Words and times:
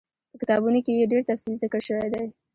په 0.31 0.35
کتابونو 0.41 0.79
کي 0.85 0.91
ئي 0.97 1.05
ډير 1.11 1.21
تفصيل 1.29 1.53
ذکر 1.63 1.79
شوی 1.87 2.07
دی 2.13 2.25